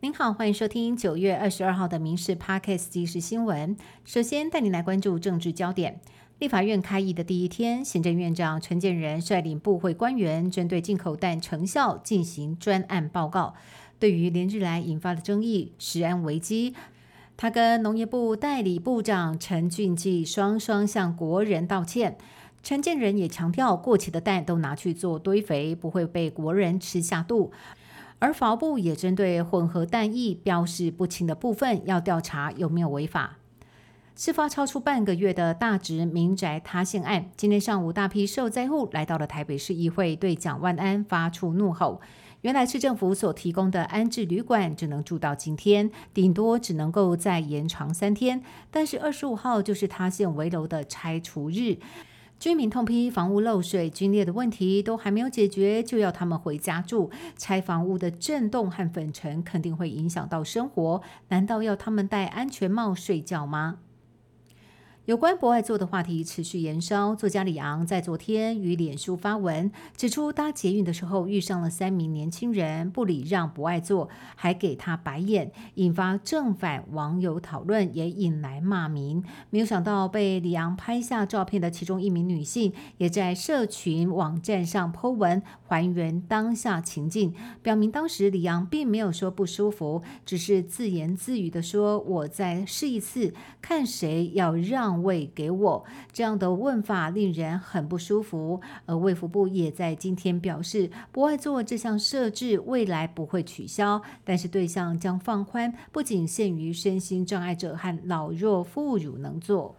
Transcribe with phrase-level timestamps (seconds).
[0.00, 3.76] 您好，欢迎收听九月二十二号的《民事 Podcast》即时新闻。
[4.04, 6.00] 首先带你来关注政治焦点。
[6.38, 13.54] 立法院开议的第一天，行政院长陈建仁率领部会官员针对进口蛋成效进行专案报告。
[13.98, 16.76] 对于连日来引发的争议、食安危机，
[17.36, 22.16] 他跟农业部代理部长陈俊记双双向国人道歉。
[22.62, 27.50] 陈建仁也强调，过期的蛋都拿去做堆肥，不会被国人吃下肚。
[28.20, 33.38] 而法务部也针对混合弹液标示不清的部分，要调查有没有违法。
[34.16, 42.00] 事发超出半个月的大直民宅塌陷案，今天上午大批受灾户来到了台北市议会，对蒋万安发出怒吼。
[42.40, 48.42] 原来市政府所提供的安置旅馆只能住到今天，顶多只能够再延长三天。
[48.72, 51.78] 但是二十五号就是塌陷围楼的拆除日。
[52.38, 57.10] 居民痛批房屋漏水、龟裂的问题都还没有解决，就要他们回家住。
[57.36, 63.78] 拆房屋的震动和粉尘肯定会影响到生活，难道要他们戴安全帽睡觉吗？
[65.08, 67.14] 有关不爱做的话题持续延烧。
[67.14, 79.24] 作家李昂在昨天与脸书发文，指出搭捷运的时候遇上了三名年轻人，不礼让不爱做，还给他白眼，引发正反网友讨论，也引来骂名。
[79.48, 109.76] 没有想到被李昂拍下照片的其中一名女性，也在社群网站上 po 文，还原当下情境，表明当时李昂并没有说不舒服，只是自言自语的说：“我再试一次，看谁要让。”位给我这样的问法令人很不舒服，而卫福部也在今天表示，不会做这项设置，未来不会取消，但是对象将放宽，不仅限于身心障碍者和老弱妇孺能做。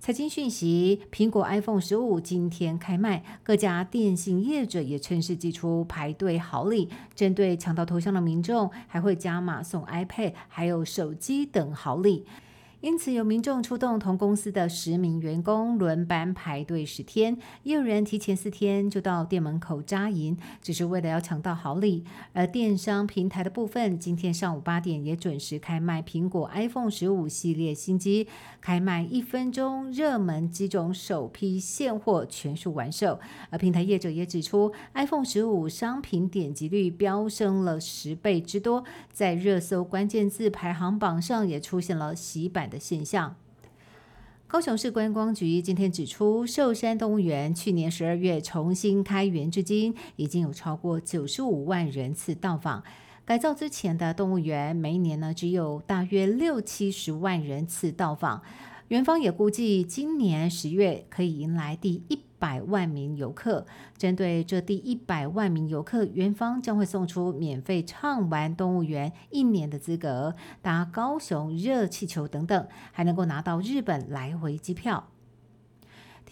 [0.00, 12.26] 财经讯息：苹果 iPhone 十五今天开卖，各家电信业者也趁势寄出排队好礼，针对抢到头像的民众，还会加码送 iPad，还有手机等好礼。
[12.84, 22.04] 因此，有民众出动同公司的十名员工轮班排队十天，也有人提前四天就到店门口扎营，只是为了要抢到好礼。
[22.34, 28.28] 而电商平台的部分，今天上午八点也准时开卖苹果 iPhone 十五系列新机，
[28.60, 33.18] 开卖一分钟，热门机种首批现货全数完售。
[33.48, 42.70] 而平台业者也指出，iPhone 十五商品点击率飙升了十倍之多，在热搜关键字排行榜上也出现了洗版。
[42.74, 43.36] 的现象。
[44.46, 52.82] 高雄市观光局今天指出，寿山动物园去年十二月重新开园至今，已经有超过九十五万人次到访。
[53.24, 58.42] 改造之前的动物园，每一年呢只有大约六七十万人次到访。
[58.88, 62.20] 园方也估计，今年十月可以迎来第一。
[62.44, 63.64] 百万名游客，
[63.96, 75.13] 针对这第一百万名游客，园方将会送出免费畅玩动物园一年的资格，搭高雄热气球等等，还能够拿到日本来回机票。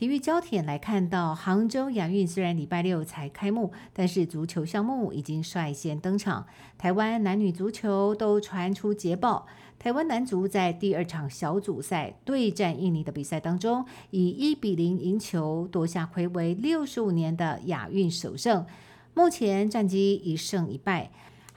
[0.02, 6.44] 体育焦点来看到，杭州亚运虽然礼拜六才开幕，但是足球项目已经率先登场。
[6.76, 9.46] 台湾男女足球都传出捷报。
[9.78, 18.66] 台湾男足在第二场小组赛对战印尼的比赛当中，以一比零赢球，夺下魁违六十五年的亚运首胜。
[19.14, 21.12] 目前战绩一胜一败，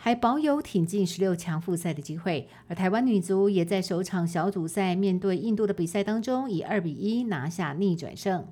[0.05, 2.47] 还保有挺进十六强复赛的机会。
[2.67, 8.45] 而台湾女足也在首场小组赛面对印度的比赛当中，以二比一拿下逆转胜。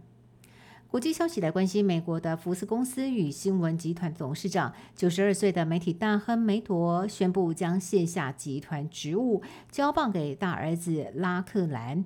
[0.88, 12.04] 国际消息来关心，美国的福斯公司与新闻集团董事长九十二岁的媒体大亨梅铎宣布将卸下集团职务，交棒给大儿子拉克兰。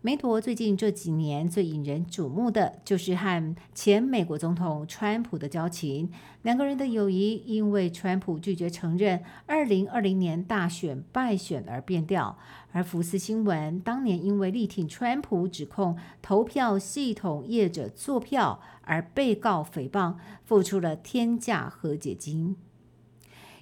[0.00, 6.08] 梅陀最近这几年最引人瞩目的就是和前美国总统川普的交情，
[6.42, 12.38] 两个人的友谊因为川普拒绝承认二零二零年大选败选而变调，
[12.70, 22.54] 而福斯新闻当年因为力挺川普指控投票系统业者作票而被告诽谤，付出了天价和解金。